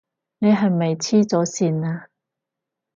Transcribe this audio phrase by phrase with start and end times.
[0.39, 2.07] 你係咪痴咗線呀？